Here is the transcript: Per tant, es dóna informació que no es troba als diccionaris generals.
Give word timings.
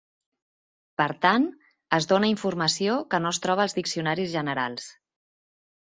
Per 1.01 1.05
tant, 1.25 1.45
es 1.99 2.09
dóna 2.13 2.31
informació 2.35 2.95
que 3.13 3.19
no 3.27 3.35
es 3.37 3.41
troba 3.47 3.67
als 3.69 3.77
diccionaris 3.81 4.37
generals. 4.39 4.89